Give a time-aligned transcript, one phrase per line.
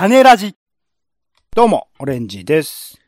[0.00, 0.56] 種ラジ。
[1.54, 2.98] どうも、オレンジです。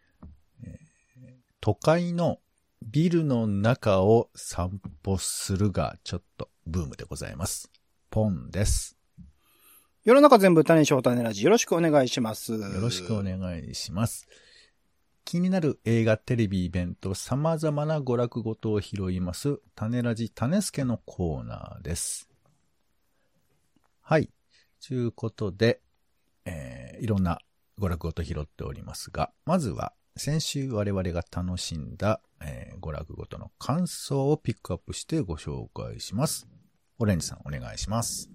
[1.58, 2.38] 都会の
[2.82, 7.70] ビルの中を散歩するがちょっとブームでございます。
[8.10, 8.98] ポンです。
[10.04, 11.44] 世の中全部種賞種ラジ。
[11.44, 12.52] よろしくお願いします。
[12.52, 14.28] よよろしくお願いします。
[15.24, 22.28] 気になる映画、テレビ、イベント、様々な娯楽ごとを拾います、種ラジ種助のコーナーです。
[24.02, 24.28] はい。
[24.86, 25.80] ということで、
[26.44, 27.38] えーいろんな
[27.80, 36.46] 娯楽ごと拾っておりますが、まずは、先週我々が楽しんだ、えー娯楽ごとの感想をピックアップしてご紹介します。
[36.98, 38.30] オレンジさん、お願いします。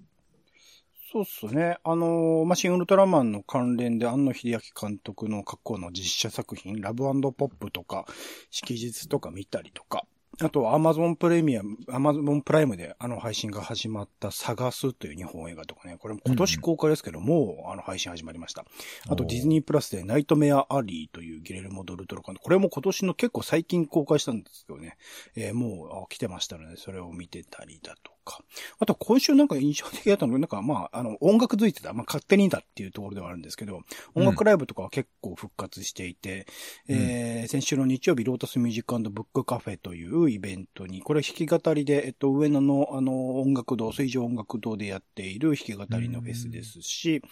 [1.10, 1.78] そうっすね。
[1.84, 8.04] あのー、マシンウルトラマンの関連で庵野秀明監督の過去の実写作品、ラブポップとか、
[8.50, 10.04] 式日とか見たりとか、
[10.40, 18.64] あと、アマゾンプレミアム、アマゾンプライムであの配信が始まった探すという日本映画とかね、これも今年公開ですけど、もうあの配信始まりました。
[19.08, 22.44] あとディズニープラスでナイトメアアリーというギレルモ・ドルトロ監督。
[22.44, 24.96] これも今年の結構最近公開したんですけどね。
[25.34, 28.44] えーもうあ来てましたので、それを見てたりだとか。
[28.78, 31.92] あと今週なんか印象的だったのが、なんかまあ、あの、音楽づいてた。
[31.92, 33.80] まあ勝手にだっていうところではあるんですけど、
[34.14, 36.46] 音楽ライブとかは結構復活していて、
[36.88, 47.22] えー先週の日曜日、ロータスミュージックブックカフェというイベントに、これ弾き語りで、えっと、上野のあの、音楽堂、水上音楽堂でやっている弾き語りのフェスですし、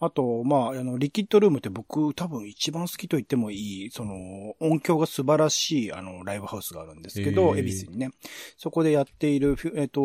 [0.00, 8.10] あと、まあ、あの、リキッドルームって僕多分一番好きと言ってもいい、その、音響が素晴らしい、あの、ライブハウスがあるんですけど、恵比寿にね。
[8.56, 10.02] そこでやっているえっと、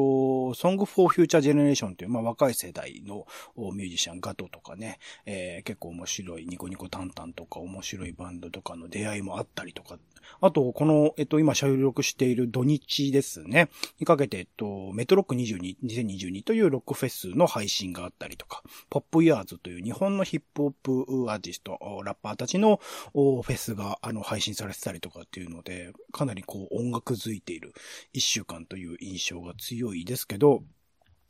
[0.53, 3.25] Song for Future Generation という、まあ、若い世代の
[3.57, 9.97] ミュージシャン、ガトとかね、えー結構面白い、ニコニコタンタンとか面白いバンドとかの出会いもあったりとか、
[10.41, 22.79] あと、この、えっと、今収録している土日ですね、にかけて、えっと、メトロック22、2022というロックフェスの配信があったりとか、ポップイヤーズという日本のヒップホップアーティスト、ラッパーたちの
[23.13, 27.73] フェスがあの配信されてたりとかっていうので、かなりこう音楽づいている
[28.13, 30.18] 一週間という印象が強いです。
[30.19, 30.63] ですけど、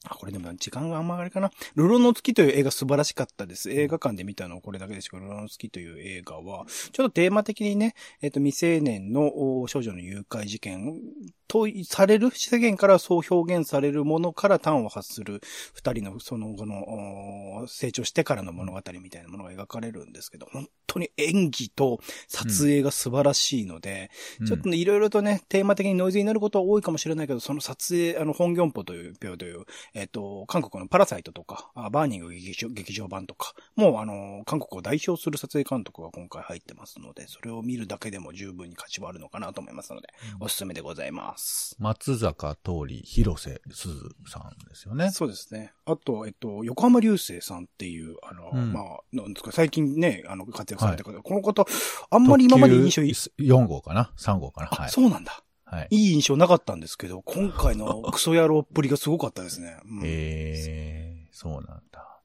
[0.05, 1.51] あ、これでも時間があんまりあれかな。
[1.75, 3.69] ルロの月という映画素晴らしかったです。
[3.69, 11.01] 映画館で見たのはこれだけですけど、ルロの月という映画は、ちょっとテーマ的にね、えっ、と、未成年のお少女の誘拐事件
[11.49, 15.41] とされる、世間からそう表現されるものから端を発する
[15.73, 24.11] 二人のその後のお成長してからの物語みたいなものが描かれるんですけど、本当に演技と撮影が素晴らしいので、
[24.47, 41.75] ちょっとね、いろいろとね、テーマ的にノイズになることは多いかもしれないけど、その撮影、あの、本業歩という、という、えっ、と、韓国のパラサイトとか、あバーニング劇場劇場版とか、もうあの、韓国を代表する撮影監督が今回入ってますので、それを見るだけでも十分に価値はあるのかなと思いますので、おすすめでございます。
[41.79, 45.11] 松坂桃李、広瀬すずさんですよね。
[45.11, 45.73] そうですね。
[45.85, 51.66] あと、えっと、横浜流星さんっていう、あの、うんまあ、なんですか、最近ね、あの、活躍された方、この方、
[52.09, 54.69] あんまり今まで印象いい、4号かな ?3 号かな？
[54.72, 54.89] あ、はい。
[54.89, 55.44] そうなんだ。
[55.69, 55.88] はい。
[55.91, 59.78] いい印象なかったんですけど、今回のクソ野郎っぷりがすごかったですね。
[59.85, 62.22] うんえー、そうなんだ。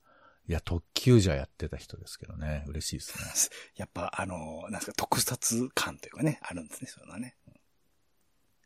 [0.48, 2.64] いや、特急じゃやってた人ですけどね。
[2.66, 3.60] 嬉しいですね。
[3.76, 7.36] やっぱ、あの、なんですか、特撮感というかね、あるんですね、そういうのはね。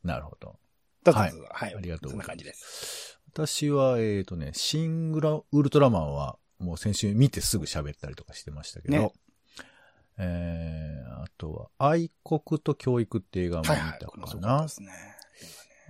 [0.05, 0.59] なるほど。
[1.05, 1.75] どうぞはいはい。
[1.75, 3.21] ありがとうそんなございます感じです。
[3.33, 9.13] 私は、えっ、とね、シングラ、ウルトラマンは、もう先週見てすぐ喋ったりとかしてましたけど、ね
[10.19, 13.99] えー、あとは、愛国と教育って映画も見はいはい。
[13.99, 14.63] たかこれもすごかったな。
[14.63, 14.89] ですね。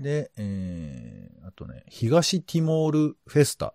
[0.00, 3.72] で、えー、あとね、東ティモールフェスタっ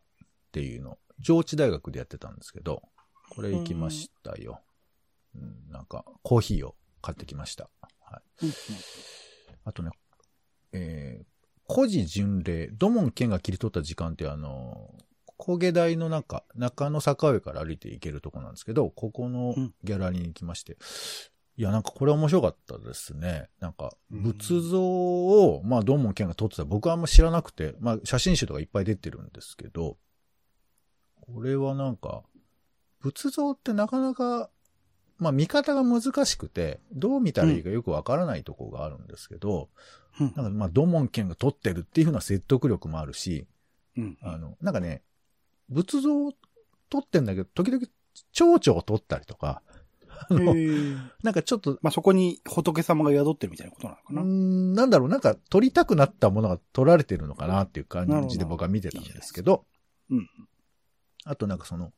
[0.51, 2.83] ていうの、上智大学でやってたんですけど、
[3.29, 4.61] これ行きましたよ。
[5.35, 7.69] うん、なんか、コーヒーを買ってきました。
[7.99, 8.45] はい。
[9.65, 9.91] あとね、
[10.71, 14.93] えー、古事巡礼、土門健が切り取った時間ってあの、
[15.43, 20.77] 工芸台の中、中野坂上から歩いて行けるとこなんですけど、ここのギャラリーに行きまして、
[21.57, 23.49] いや、なんかこれ面白かったですね。
[23.59, 29.97] なんか、仏像を、まあ、土門健が撮ってた僕はあんま知らなくて、まあ、写真集とかいっぱい出てるんですけど、
[31.19, 32.23] これはなんか、
[33.01, 34.49] 仏像ってなかなか、
[35.17, 39.69] まあ見方が難しくて、どう見たらいいかよくわからないとこがあるんですけど、
[40.21, 43.45] うんなんかまあ土門剣が撮ってるっていうふうな説得力もあるし、
[43.97, 44.17] うん。
[44.21, 45.03] あの、なんかね、
[45.73, 46.33] 仏像を
[46.89, 47.85] 撮ってんだけど、時々
[48.31, 49.61] 蝶々を撮ったりとか、
[51.23, 54.21] なんかちょっと、まあ、そこに仏様が宿ってるみたいなことなのかな。
[54.21, 59.65] んなんだろう、なんか撮りたくなったものが撮られてるのかなっていう感じで僕は見てたんですけど、
[60.09, 60.47] いいじゃない
[61.25, 61.91] あとなんかその、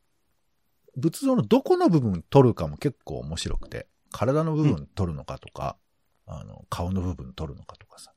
[0.95, 5.77] 仏像のどこの部分撮るかも結構面白くて、体の部分撮るのかとか、
[6.25, 8.13] あの、顔の部分撮るのかとかさ。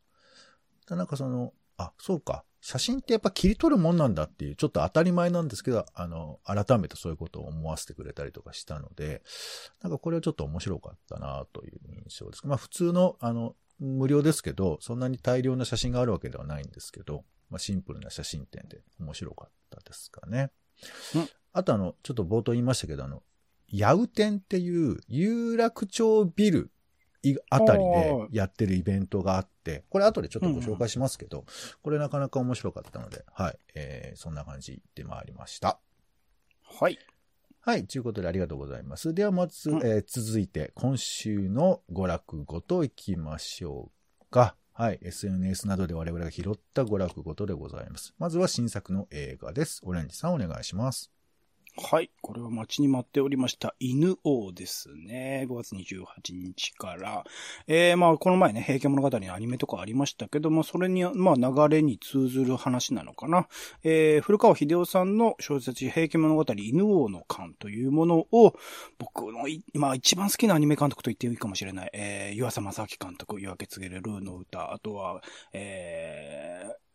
[0.86, 2.44] だなんかその、あ、そうか。
[2.60, 9.22] 写真ってやっぱ切り取るもんなんだっていう、ちょっと当たり前なんですけど、あの、改めてそういうことを思わせてくれたりとかしたので、
[9.80, 12.46] なんかこれはちょっと面白かったなという印象です。
[12.46, 20.50] まあ普通の、あの、無料ですけど、そんなに大量な写真があるわけではないんですけど、まあシンプルな写真展で面白かったですかね。
[21.14, 23.22] うんあとあの、ちょっと冒頭言いましたけど、あの、
[23.68, 26.70] ヤウ展っていう有楽町ビルい
[27.50, 31.44] あたりでやってるイベントがあって、これ後でちょっとご紹介しますけど、
[31.82, 35.78] これなかなか面白かったので、はい、えー、そんな感じで回りました。
[36.80, 36.98] はい。
[37.60, 39.12] はい、ということでありがとうございます。
[39.12, 44.56] ではまず、うんえー続いて今週の娯楽ごといきましょうか。
[44.72, 48.14] はい、SNS などで我々が拾った娯楽ごとでございます。
[48.18, 49.80] まずは新作の映画です。
[49.82, 51.17] オレンジさんお願いします。
[51.80, 52.10] はい。
[52.22, 53.76] これは待ちに待っておりました。
[53.78, 55.46] 犬王ですね。
[55.48, 57.24] 5月28日から。
[57.68, 63.46] えー、まあ、この前ね、平家物語のアニメとかありましたけども、それに、まあ、流れに通ずる話なのかな。
[63.84, 68.54] えー、古川秀夫さんの小説、平家物語、犬王の巻というものを、
[68.98, 71.90] 僕の、まあ、一番好きなアニメ監督と言っていいかもしれない。
[71.92, 75.22] えー、湯浅正明監督、夜明け告げるルーの歌、あとは、
[75.52, 76.87] えー、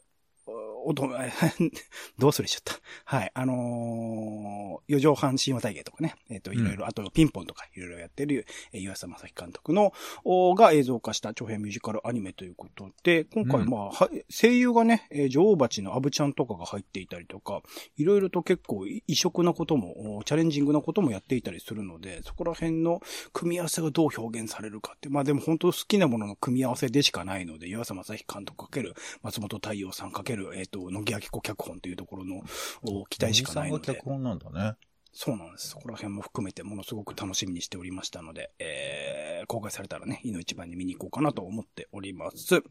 [0.85, 1.09] おと、
[2.19, 2.61] どうするしちゃっ
[3.05, 3.17] た？
[3.17, 3.31] はい。
[3.33, 6.15] あのー、四畳半神話体系とかね。
[6.29, 9.93] えっ、と、いろいろ、あとピンポンとかいろいろやってる、えー、岩佐正樹監督の、
[10.23, 17.63] おが映像化した長編ミュージカルアニメということで、今回、うんまあ、は声優がね、えー女王蜂のアブちゃんとかが入っていたりとか、
[17.97, 23.01] いろいろと結構い異色なことも、おチャレンジングなこともやっていたりするので、そこら辺の
[23.31, 28.93] 組み合わせがどう表現されるかって、まあでも本当好きなものの組み合わせでしかないので、岩佐正樹監督かける
[29.23, 32.41] 松本太陽さんかける、えっ、と、野木明子脚本というところの
[32.81, 34.09] お期待しかないのでおじさんが脚。
[34.09, 34.77] 本なんだね。
[35.15, 35.69] そうなんです。
[35.69, 42.63] そこら辺も含めてものすごく楽しみにしておりましたので、えー、公開されたらね、いの一番に見に行こうかなと思っております。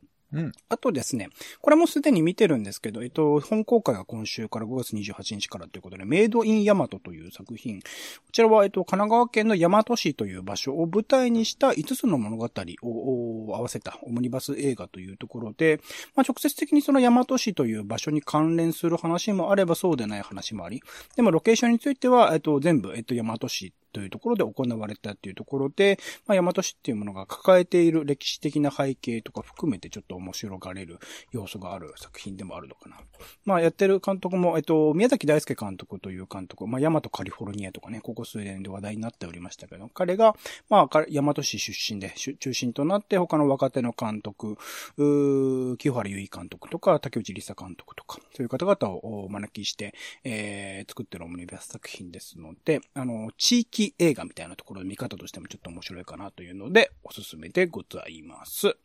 [0.69, 1.29] あとですね、
[1.61, 7.81] これもすでに見てるんですけど、えっと、本公開が今週から5月28日からということで、メイドインヤマトという作品。
[7.81, 7.87] こ
[8.33, 12.49] ちらは、えっと、神奈川県の大和市という場所を舞台にした5つの物語
[12.83, 15.81] を合わせたオムニバス映画というところで、
[16.15, 20.83] まあ、直接的にその大和市という場所に関連する話もあればそうでない話もあり、
[21.17, 30.99] でもロケーションについては、えっと、全部、えっと、大和市というところで行われたっていうところで、まあ、大和市っていうものが抱えている歴史的な背景とか含めてちょっと面白がれる
[31.33, 32.97] 要素がある作品でもあるのかな。
[33.45, 40.35] まあ、やってる監督も、えっと、宮崎大輔監督という監督、まあ、大和カリフォルニアとかね、ここ数年で話題になっておりましたけど、彼が、
[40.69, 44.57] まあ、大和市出身で、中心となって他の若手の監督、
[44.97, 49.95] う清原結衣監督とか、竹内梨沙監督とか、そういう方々をお招きして、
[50.25, 58.77] えー、作ってるオムニバス作品ですので、あの、地域映画みたいなところの見方としてもちょっと面白いかなというので、おすすめでございます。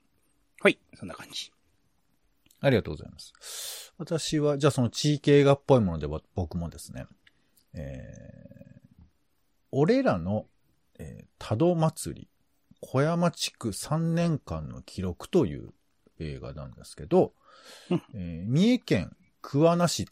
[0.61, 1.51] はい、そんな感じ。
[2.59, 3.94] ありがとうございます。
[3.97, 7.05] 私は、じゃあその地域映画っぽいものでは僕もですね、
[7.73, 9.03] えー、
[9.71, 10.45] 俺らの、
[10.97, 12.27] えー、多度祭り、
[12.81, 15.69] 小山地区3年間の記録という
[16.19, 17.33] 映画なんですけど、
[17.89, 20.05] うんえー三重県桑名市っ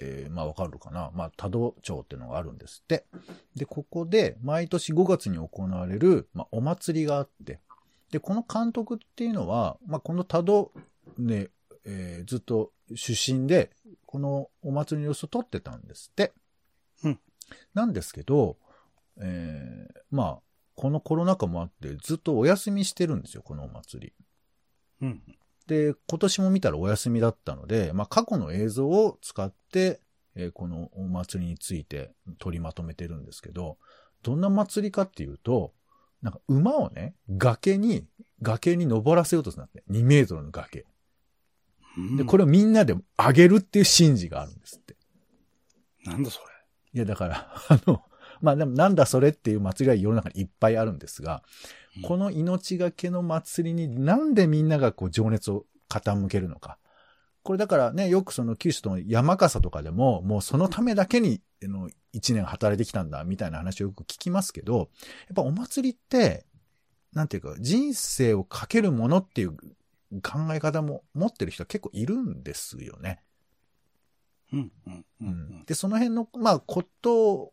[0.00, 3.04] て、まあわかるかなまあ多度町っていうのがあるんですって。
[3.54, 7.60] で、ここで毎年5月に行われる、まあ、お祭りがあって、
[8.10, 10.72] で、この監督っていうのは、まあ、この多度
[11.18, 11.48] ね、
[11.84, 13.70] えーずっと出身で、
[14.06, 16.32] このお祭りの様子を撮ってたんですって。
[17.04, 17.20] うん
[17.74, 18.56] なんですけど、
[19.20, 20.38] えーまあ、
[20.76, 24.12] このコロナ禍もあって、ずっとお休みしてるんですよ、このお祭り。
[25.02, 25.22] うん。
[25.70, 30.00] で、今年も見たらお休みだったので、まあ、過去の映像を使って、
[30.34, 33.78] えーこのお祭りについて取りまとめてるんですけど、
[34.24, 35.72] どんな祭りかっていうと、
[36.22, 38.04] なんか馬をね、崖に、
[38.42, 39.84] 崖に登らせようとするんだって。
[39.92, 40.86] 2メートルの崖。
[42.16, 44.96] で、これ、れをみんなで上げるっていう神事があるんですって。
[46.04, 46.46] なんだそれ。
[46.94, 48.02] いや、だから、あの、
[48.40, 51.42] まあでもなんだそれっていう祭りは世の中にいっぱいあるんですが、
[51.96, 56.78] うんこの命がけの祭りになんでみんながこう情熱を傾けるのか。
[57.42, 64.88] これだからね、よくその九州の山笠とかでも、もうそのためだけに、あの、一年働いてきたんだ、みたいな話をよく聞きますけど、やっ
[65.34, 66.46] ぱお祭りって、
[67.12, 69.56] なんていうか、人生をかけるものっていう
[70.22, 73.22] 考え方も持ってる人は結構いるんですよね。
[74.52, 75.64] うん、うん、うん。
[75.64, 77.52] で、その辺の、まあ、こと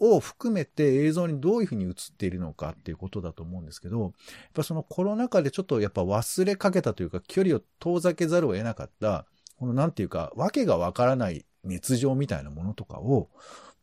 [0.00, 4.12] を含めて映像にどういうふうに映っているのかっていうことだと思うんですけど、やっ
[4.54, 9.26] ぱそのコロナ禍でちょっとやっぱ忘れかけたというか、距離を遠ざけざるを得なかった、
[9.58, 13.28] このなんていうか、わけがわからない熱情みたいなものとかを、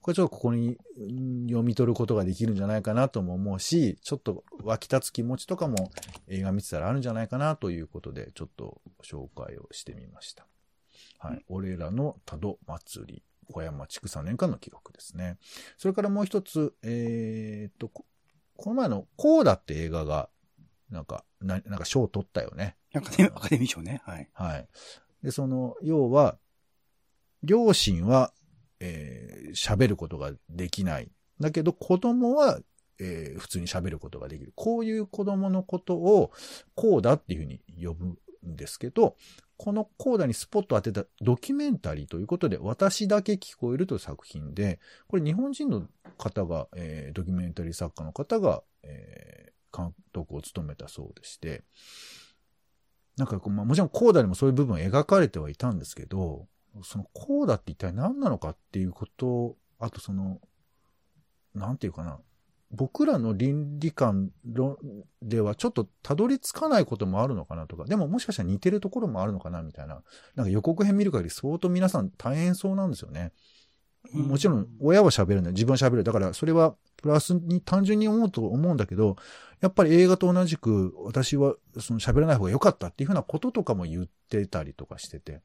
[0.02, 5.92] これちょっとここにうん読み取ることができるんじゃないかなとも思うし、ちょっと湧き立つ気持ちとかも
[6.30, 10.48] 映画見てたらあるんじゃないかなということで、ちょっと紹介をしてみました。
[11.20, 11.44] はい。
[11.50, 15.38] 俺らの多度祭り、小山地区3年間の記録ですね。
[15.78, 18.06] それからもう一つ、えーっと、こ
[18.56, 20.30] この前のコーダって映画が、
[20.90, 22.76] なんか、ななんか賞を取ったよね。
[22.96, 24.02] アカデミー、アカデミー賞ね。
[24.06, 24.30] はい。
[24.34, 24.68] はい。
[25.24, 26.38] で、その、要は、
[27.44, 28.34] 両親は、
[28.80, 31.10] えー喋ることができない。
[31.40, 32.60] だけど、子供は、
[33.00, 34.54] えー普通に喋ることができる。
[34.56, 36.32] こういう子供のことを、
[36.76, 38.18] こうだっていうふうに呼ぶん
[38.56, 39.16] ですけど、
[39.58, 45.88] このコーダにスポット当てたドキュメンタリーということで、私だけ聞こえるという作品で、これ日本人の
[46.18, 51.64] 方が、えードキュメンタリー作家の方が、えー監督を務めたそうでして、
[53.18, 56.48] なんかこう、まあ、もちろんコーダにもそういう部分描かれてはいたんですけど、
[56.84, 60.40] そのコーダって一体何なのかっていうこと、あとその、
[61.54, 62.20] なんていうかな、
[62.72, 64.78] 僕らの倫理観論
[65.22, 70.02] ではちょっとたどり着かないこともあるのかなとか、でももしかしたら似てるところもあるのかなみたいな、
[70.36, 73.32] なんか予告編見る限り相当皆さん大変そうなんですよね。
[74.14, 75.54] もちろん、親は喋るんだよ。
[75.54, 76.04] 自分は喋る。
[76.04, 79.18] だから、それは、プラスに単純に思うと思うんだけど、
[79.60, 85.42] やっぱり映画と同じく、私は、その喋らない方が良かったっていうふうなこととかも言ってたりとかしてて。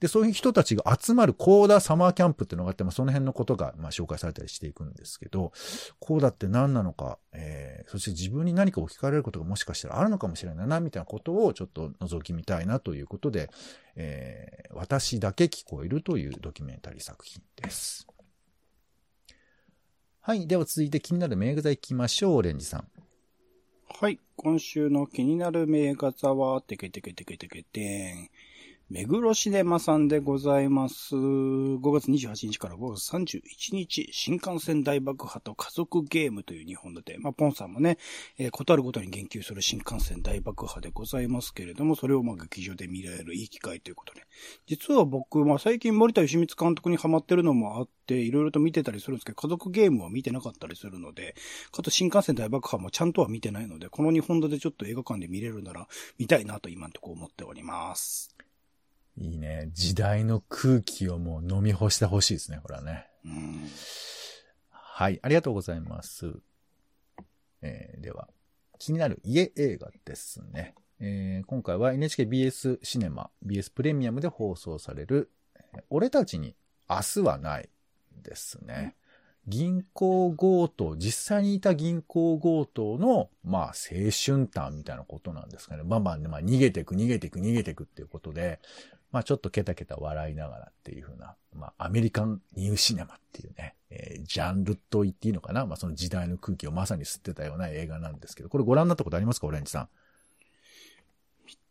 [0.00, 5.52] で、そういう人たちが集まるコーダサマーキャンプっていうのがあって、まあ、その辺のことが、まあ、紹介されたりしていくんですけど、
[5.98, 13.50] コーダって何なのか、えー、そして自分に何か置き換えられることがもしかしたらあるのかもしれないな、みたいなことをちょっと覗き見たいなということで、
[13.94, 18.06] えー、私だけ聞こえるというドキュメンタリー作品です。
[20.22, 20.46] はい。
[20.46, 22.88] では続いて気になる名画座行きましょう、オレンジさん。
[23.88, 24.18] はい。
[24.36, 28.30] 今週の気になる名画座は、てけてけてけてけてん。
[28.92, 31.14] 目黒シネマさんでございます。
[31.14, 37.18] 5月28日から5月31日、新幹線大爆破と家族ゲームという日本立て。
[37.18, 37.98] まあ、ポンさんもね、
[38.36, 44.22] えー、ことあるごとに言及する新幹線大爆破でございますけれども、それをまあ劇場で見られるいい機会ということで。
[44.66, 51.36] 実は僕、まあ、最近森田義満監督にハマってるのもあって、いろいろと見てたりするんですけど、家族ゲームは見てなかったりするので、
[51.70, 55.86] かと新幹線大爆破もちゃんとは見てないので、この日本立てちょっと映画館で見れるなら
[56.18, 58.34] 見たいなと今のとこ思っております。
[59.16, 59.70] いいね。
[59.72, 63.08] 時代の空気をもう飲み干してほしいですね、これはね。
[63.24, 63.68] うん。
[64.70, 66.32] はい、ありがとうございます。
[67.62, 68.28] えーでは、
[68.78, 70.74] 気になる家映画ですね。
[71.00, 76.54] えー今回は NHKBS シネマ、BS プレミアムで放送される、えー俺たちに
[76.88, 77.68] 明日はない
[78.22, 78.96] ですね。
[79.48, 85.82] 銀行強盗、実際にいた銀行強盗の、まあ、青春譚みたいなことなんですかね。
[85.84, 88.60] バンバンで、まあ、逃げてく、逃げてく、逃げてくっていうことで、
[89.12, 99.88] まあ、ちょっとケタケタ笑いながらっていう風な、まあ、アメリカンニューシネマっていうね、えージャンルと言っていいのかなまあ、その時代の空気をまさに吸ってたような映画なんですけど、これご覧になったことありますかオレンジさん。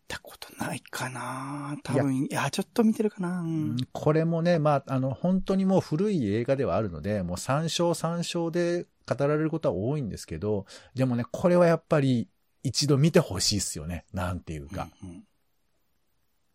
[0.09, 12.27] 見たことないかな多分、いやちょっと見てるかな、うんこれもね、まあ、あの、本当にもう古い映画ではあるので、もう参照参照で語られることは多いんですけど、でもね、これはやっぱり
[12.63, 14.05] 一度見てほしいっすよね。
[14.11, 14.89] なんていうか。
[15.03, 15.23] うん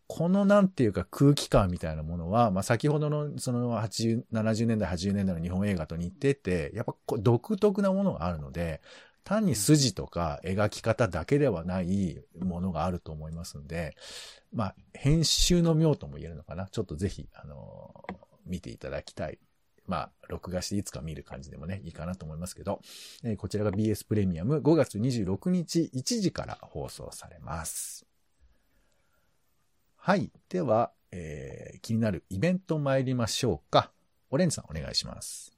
[0.07, 8.81] このなんていうか空気感みたいなものは、まあ、先ほどのその80、70年代、80年代の日本映画と似てて、やっぱ独特なものがあるので、
[9.25, 13.97] 単に筋とか描き方だけではないものがあると思いますんで、
[14.53, 16.67] まあ、編集の妙とも言えるのかな。
[16.67, 17.91] ちょっとぜひ、あの
[18.45, 19.39] 見ていただきたい。
[19.87, 22.81] まあ、録画していつか見る感じでもね、いいかなと思いますけど、
[23.23, 28.05] えーこちらが BS プレミアム5月26日1時から放送されます。
[29.97, 30.31] はい。
[30.49, 33.91] では、えー気になるイベント参りましょうか。
[34.29, 35.54] オレンジさんお願いします。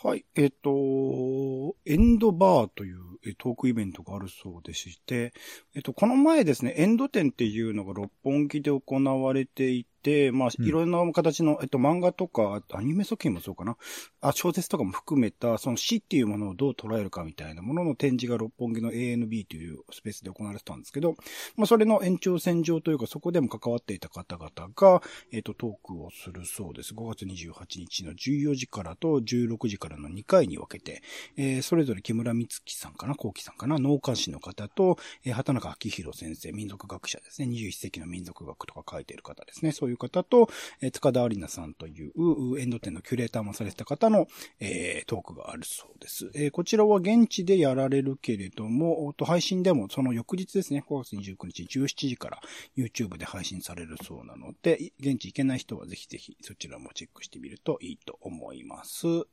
[0.00, 0.24] はい。
[0.36, 2.98] えっ、と、エンドバーという
[3.36, 5.32] トークイベントがあるそうでして、
[5.74, 9.88] えっ、と、この前ですね、エンド展っていうのが六本木で行われていて、
[10.32, 13.76] まあ、うんいろんな形の、えっと、漫画とか、アニメ作品もそうかな。
[14.20, 21.16] あ、小説とかも含めた、その死っていうものをどう捉えるかみたいなものの展示が六本木の ANB というスペースで行われてたんですけど、
[21.56, 25.02] まあ、それの延長線上というか、そこでも関わっていた方々が、
[25.32, 26.94] えっ、と、トークをするそうです。
[26.94, 31.02] 5月28日の14時からと16時からの2回に分けて、
[31.36, 40.50] えーそれぞれ木村光樹さんかな、幸喜さんかな、農家士の方と、えー畑中明宏先生、民族学者ですね、21世紀の民族学とか書いている方ですね、そういうそういう方と、
[40.82, 44.26] えー、塚田有奈さんというエンド店のキュレーターもされてた方の、
[44.60, 46.30] えー、トークがあるそうです。
[46.34, 52.40] えー、こちらは現地でやられるけれども、と配信でもその翌日ですね、5月29日17時から
[52.76, 59.06] YouTube で配信されるそうなので、現地行けない人はぜひぜひそちらもチェックしてみるといいと思います。
[59.06, 59.24] は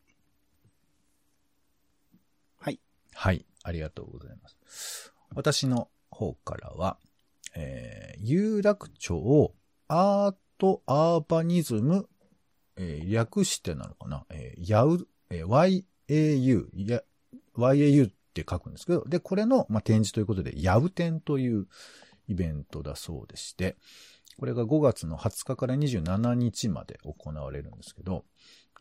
[2.69, 2.79] い。
[3.13, 3.45] はい。
[3.63, 5.11] ありがとうございます。
[5.33, 6.97] 私の方からは、
[7.55, 9.53] えー、有楽町
[9.87, 12.07] アートアーバニズム、
[12.77, 17.01] えー、略してなのかな、えー、やう、えー、YAU、や、
[17.55, 21.67] YAU って書くんですけど、で、これの、まあ、展示ということで、ヤウ展という
[22.27, 23.77] イベントだそうでして、
[24.37, 28.25] これが5月の20日から27日まで行われるんですけど、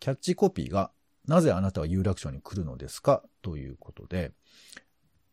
[0.01, 0.91] キャッチコピーが、
[1.27, 3.23] なぜあなたは有楽町に来るのですか？
[3.41, 4.33] ということで、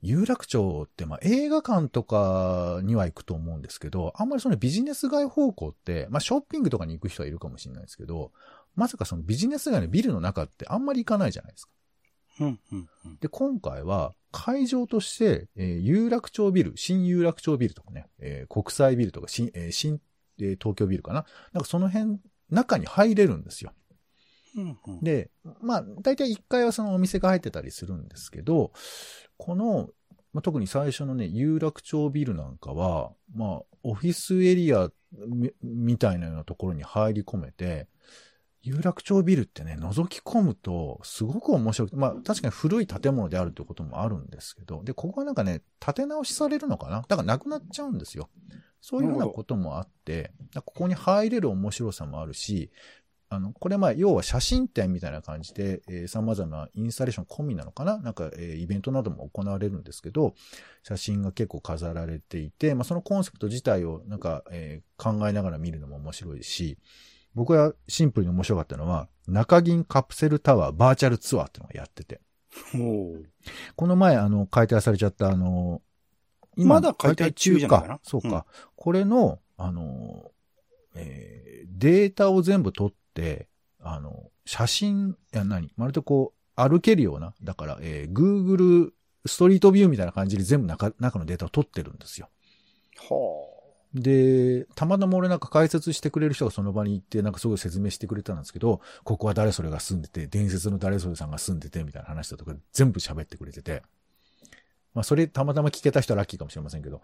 [0.01, 8.31] 有楽町ってまあ映画館とかには行くと思うんですけど、あんまりそのビジネス街方向って、まあショッピングとかに行く人はいるかもしれないですけど、
[8.75, 11.71] まさかそのビジネス街のビルの中ってあんまり行かないじゃないですか。
[12.39, 19.99] うんうんうん、で、今回は会場として、えー、有楽町ビル、新有楽町ビルとかね、えー、国際ビルとか新、えー、新、
[20.39, 21.25] えー、東京ビルかな。
[21.51, 23.73] なんかその辺、中に入れるんですよ。
[25.01, 25.31] で、
[25.61, 28.71] まあ、大体1階はそのお店が入ってたりするんですけど、
[29.37, 29.89] この、
[30.33, 34.89] まあ、特に最初のね、有楽町ビルなんかは、まあ、オフィスエリア
[35.61, 37.87] みたいなようなところに入り込めて、
[38.63, 47.01] 有楽町ビルってね、覗き込むと、すごく面白くて、まあ確かに古い建物であるということもあるんですけど、で、ここはなんかね、建て直しされるのかな？
[47.07, 48.29] だからなくなっちゃうんですよ。
[48.79, 52.71] そういうようなこともあって、ここに入れる面白さもあるし、
[53.33, 57.97] あの、これまあ、要は写真展みたいな感じで、えー、様々なインスタレーション込みなのかな？
[57.97, 60.35] なんか、えー、イベントなども行われるんですけど、
[60.83, 66.77] 写真が結構飾られていて、まあ、そのコンセプト自体をなんか、えー、考えながら見るのも面白いし、
[67.33, 72.19] 僕がシンプルに面白かったのは、中銀カプセルタワーバーチャルツアーっていうのがやってて。
[73.77, 75.81] この前、あの、解体されちゃった、あの、
[76.57, 77.87] 今、まだ解体中じゃないか。
[77.87, 78.43] なそうか、うん、
[78.75, 80.31] これの、あの、
[80.95, 82.99] えー、データを全部取って、
[83.79, 85.71] あの、写真、いや何？
[85.75, 88.91] まるでこう、歩けるような、だから、えー、Google
[89.25, 92.29] ストリートビューみたいな感じで全部中中のデータを取ってるんですよ。
[93.09, 93.61] はあ。
[93.93, 103.83] で、たまたま俺なんか解説してくれる人がその場に行って、なんかすごい説明してくれたんですけど、ここは誰それが住んでて、伝説の誰それさんが住んでて、みたいな話だとか全部喋ってくれてて、
[104.93, 107.01] まあそれたまたま聞けた人はラッキーかもしれませんけど、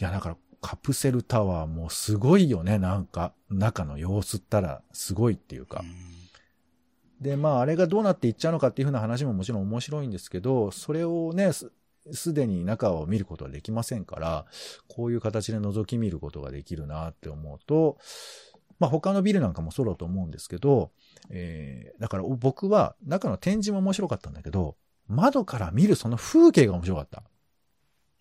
[0.00, 5.84] いやだからカプセルタワーもすごいよね、なんか、中の様子ったらすごいっていうか。
[7.20, 14.46] で、まああれがどうなっていっちゃうのかっていうふうな話ももちろん面白いんですけど、それをね、すでに中を見ることはできませんから、
[14.88, 17.98] こういう形で覗き見ることができるなって思うと、
[18.78, 20.90] まあ他のビルなんかもそうだと思うんですけど、
[21.30, 24.76] えー、だから僕は中の展示も面白かったんだけど、
[25.08, 27.22] 窓から見るその風景が面白かった。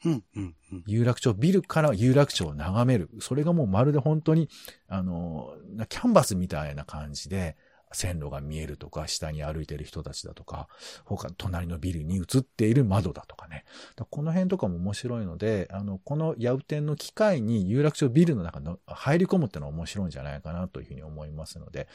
[0.06, 3.10] うんうんうん、有楽町、ビルから有楽町を眺める。
[3.20, 4.50] それがもうまるで本当に、
[4.88, 5.56] あの、
[5.90, 7.56] キャンバスみたいな感じで、
[7.92, 10.68] 線路が見えるとか、下に歩いてる人たちだとか、
[11.06, 13.64] 他、隣のビルに映っている窓だとかね。
[14.10, 21.88] この辺とかも面白いので、あの、このヤウ店の機会に有楽町ビルの中の入り込むってのは面白いんじゃないかなというふうに思いますので、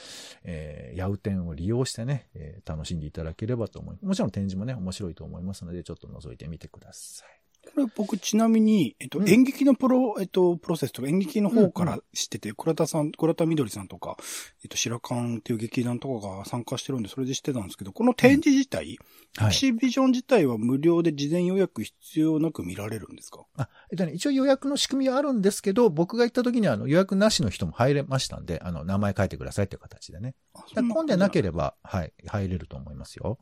[0.44, 4.06] えー、ヤウ店を利用してね、えー、楽しんでいただければと思います。
[4.06, 7.41] もちろん展示もね、面白いと思いますので、ちょっと覗いてみてください。
[7.74, 14.16] これ僕ちなみに、えっと、うん、演劇のプロ、えっと、プロセスとか演劇の方から知ってて、うんうん、倉田さん、倉田みどりさんとか、
[14.62, 18.98] えっと、白勘っていう劇団とかが参加してるんで、それで知ってたんですけど、この展示自体、
[19.40, 23.46] うん、エキシビジョン自体は無料で事前予約必要なく見られるんですか？
[23.56, 30.34] あ、えっとね、一応予約の仕組みはあるんですけど、僕が行った時にはあの予約なしの人も入れましたんで、あの、名前書いてくださいっていう形でね。
[30.74, 33.38] 混んでなければ、はい、入れると思いますよ。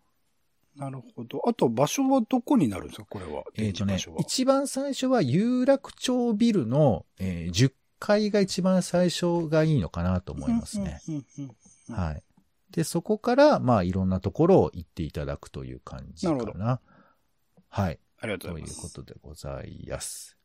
[0.76, 1.42] なるほど。
[1.46, 3.06] あと場所はどこになるんですか？
[3.08, 3.44] これは。
[3.56, 11.00] えっ、ー、とね、一番最初は有楽町ビルの、えー、10階が一番最初がいいのかなと思いますね。
[11.88, 12.22] はい。
[12.70, 16.54] で、そこから、まあ、いろんなところを行っていただくという感じかな。
[16.54, 16.80] な。
[17.68, 17.98] はい。
[18.20, 18.74] ありがとうございます。
[18.74, 20.36] ということでございます。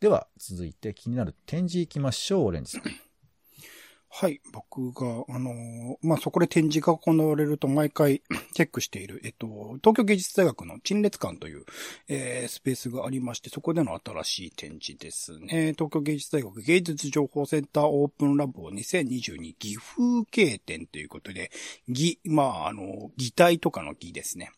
[0.00, 2.82] では、続いて気になる展示行きましょう、オレンジさん。
[4.20, 4.40] はい。
[4.50, 8.20] 僕が、あのー、まあ、そこで展示が行われると毎回
[8.52, 11.64] チェックしている、えっと、東京芸術大学の陳列館という、
[12.08, 15.72] えー、スペースがありまして、そこでの新しい展示ですね。
[15.78, 21.52] 東京芸術大学芸術情報センターオープンラボ2022技風景展ということで、
[21.86, 24.50] 技、まあ、あの、擬態とかの技ですね。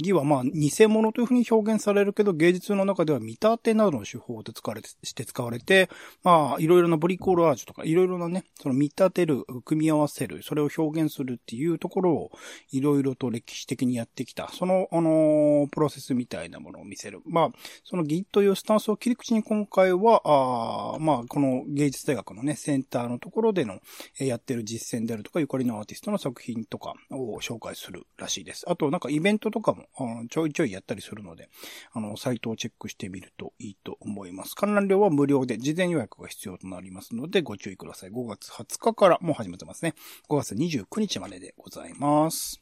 [0.00, 5.90] 技はまあ、偽物というふうに表現されるけど、芸術の中では見立てなどの手法で使われて、して使われて、
[6.22, 12.30] まあ、いろいろなブリコールアージュとか、いろいろなね、その見立ててる、組み合わせる、それを表現するっていうところを
[12.70, 17.20] いろいろと歴史的にやってきた、その、あのー、プロセスみたいなものを見せる。
[17.26, 17.50] まあ、
[17.84, 23.80] その Git というスタンスを切り口に今回は、あまあ、この芸術大学のね、センターのところでの、
[24.20, 28.64] えやってる実践であるとか、ゆかりのアーティストの作品とかを紹介するらしいです。
[28.68, 31.48] あと、なんかイベントとかも、あちょいちょいやったりするので、
[31.92, 34.54] あの、サイトをチェックしてみるといいと思います。
[34.54, 38.10] 観覧料は無料で、事前予約が必要となりますので、ご注意ください。
[38.10, 39.94] 5月20日からもう始めてますね。
[40.28, 42.60] 5月29日まででございます。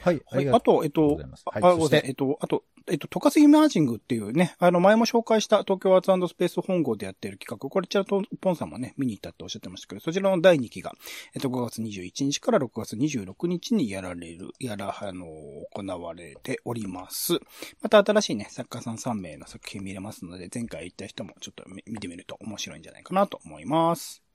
[0.00, 0.22] はい。
[0.30, 0.48] はい。
[0.50, 2.06] あと、えっと、あ、ごめん。
[2.06, 10.92] えっと、あと、えっと、トカスイマージングっていうね、あの、前も紹介した東京アーツスペース本郷でやってる企画、これちらとポンさんもね、見に行ったっておっしゃってましたけど、そちらの第2期が、
[11.34, 15.26] えっと、5月21日から6月26日にやられる、やら、あの、
[15.74, 17.40] 行われております。
[17.80, 24.25] また新しいね、作家さん3名の作品見れますので、前回行った人もちょっと見てみると面白いんじゃないかなと思います。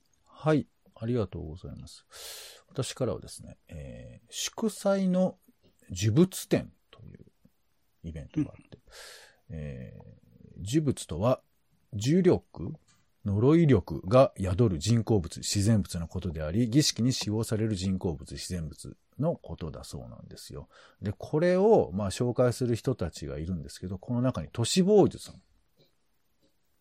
[0.44, 0.66] はい。
[0.96, 2.04] ありがとうございます。
[2.68, 5.36] 私からはですね、えー、祝祭の
[5.88, 7.18] 呪物展という
[8.02, 8.78] イベントがあって、
[9.50, 11.40] えー、呪物とは、
[11.92, 12.74] 重力、
[13.24, 20.68] 呪い力が宿る人工物、自然物のことであり、儀式に使用される人工物、自然物のことだそうなんですよ。
[21.00, 25.40] で、これを、まあ、紹介する人たちがいるんですけど、この中に都市ボーイズさん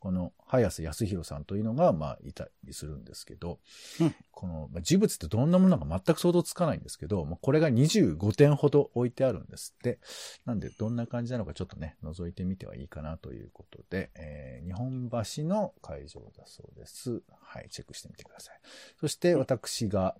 [0.01, 3.59] この、早瀬康弘さんというのが、まあ、いたりするんですけど、
[3.99, 9.99] うん、この、まあ、事物ってどんなものか全く想像つかないんですけど、まあ、これが25点ほど置いてあるんですって。
[10.43, 17.21] なんで、どんな感じなのかちょっとね、覗いてみてはいいかなということで、えー、日本橋の会場だそうです。
[17.39, 18.59] はい、チェックしてみてください。
[18.99, 20.15] そして、私が、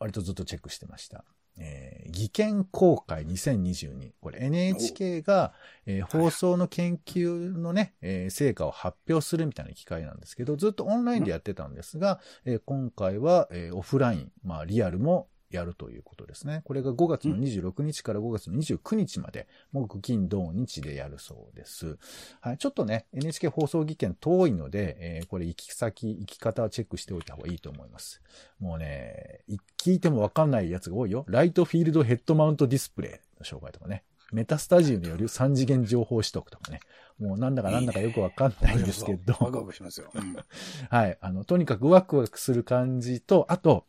[0.00, 1.24] 割とずっとチェックしてました。
[1.58, 4.12] えー、技研公開2022。
[4.20, 5.52] これ NHK が、
[5.86, 16.62] えー、放送の研究のね、えー、成果を発表するみたいな機会なんですけど、ずっとオンラインでやってたんですが、えー、今回は、えー、オフライン、まあリアルもやるということですね。
[16.64, 21.98] これが5月の26日から5月の29日まで、木、金、土、日でやるそうです。
[22.40, 22.58] はい。
[22.58, 28.22] ちょっとね、NHK 放送技研遠いので、えー、これ行き先、行き方はチェックしておいた方がいいと思います。
[28.58, 29.40] もうね、
[29.78, 31.24] 聞いてもわかんないやつが多いよ。
[31.28, 34.04] ライトフィールドヘッドマウントディスプレイの紹介とかね。
[34.32, 36.80] メタスタジオによる3次元情報取得とかね。
[37.18, 39.36] もうなんだかなんだかよくわかんないんですけど。
[39.38, 40.10] ワクワクしますよ。
[40.88, 41.18] はい。
[41.20, 43.86] あの、とにかくワクワクする感じと、あと、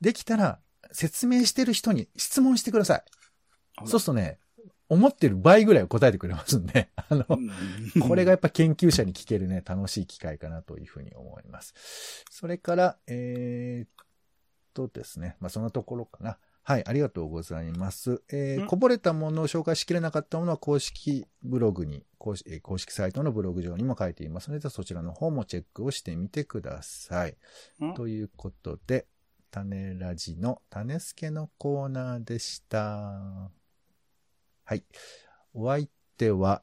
[0.00, 0.58] できたら
[0.92, 3.02] 説明してる人に質問してください。
[3.86, 4.38] そうするとね、
[4.88, 7.24] 思ってる倍ぐらい答えてくれますんで、 あの、
[8.06, 12.24] これがやっぱ研究者に聞けるね、楽しい機会かなというふうに思います。
[12.30, 14.06] それから、えー、っ
[14.74, 16.38] とですね、まあ、そのところかな。
[16.64, 18.22] はい、ありがとうございます。
[18.30, 27.36] えー、こぼれたものを紹介しきれなかったものは公式ブログに、公式公式サイトのブログ上にも書いていますので、そちらの方もチェックをしてみてください。
[27.96, 29.06] ということで、
[29.52, 32.78] 種ラジの種助のコーナーでした。
[34.64, 34.82] はい。
[35.52, 35.86] お相
[36.16, 36.62] 手は、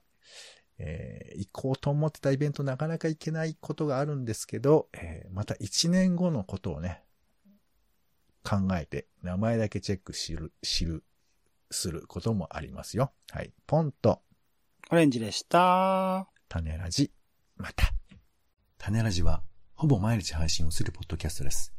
[0.80, 7.04] えー、行こうと思ってたイベントなかなか行けないことがあるんですけど、えー、また1年後のことをね、
[8.44, 11.04] 考えて名前だけチェックする、知る、
[11.70, 13.12] することもありますよ。
[13.32, 13.54] はい。
[13.68, 14.24] ポンと。
[14.90, 16.28] オレンジでした。
[16.48, 17.12] 種ラジ、
[17.56, 17.94] また。
[18.80, 19.44] 種ラジは、
[19.76, 21.79] ほぼ毎日配信をするポッドキャストです。